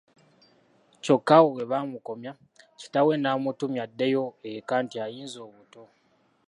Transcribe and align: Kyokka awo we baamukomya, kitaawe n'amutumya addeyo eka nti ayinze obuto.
Kyokka 1.03 1.33
awo 1.39 1.49
we 1.55 1.63
baamukomya, 1.71 2.31
kitaawe 2.79 3.13
n'amutumya 3.17 3.81
addeyo 3.87 4.25
eka 4.53 4.75
nti 4.83 4.95
ayinze 5.05 5.39
obuto. 5.47 5.81